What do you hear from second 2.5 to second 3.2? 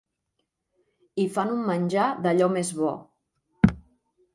més bo.